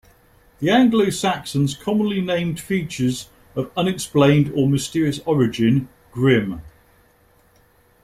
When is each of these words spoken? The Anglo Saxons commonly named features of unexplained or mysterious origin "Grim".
The 0.57 0.71
Anglo 0.71 1.11
Saxons 1.11 1.75
commonly 1.77 2.21
named 2.21 2.59
features 2.59 3.29
of 3.55 3.69
unexplained 3.77 4.51
or 4.55 4.67
mysterious 4.67 5.19
origin 5.27 5.89
"Grim". 6.11 6.61